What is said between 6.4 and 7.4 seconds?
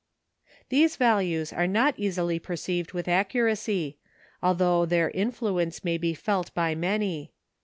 by many.